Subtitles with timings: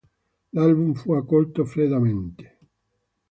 [0.53, 2.57] L'album fu accolto freddamente.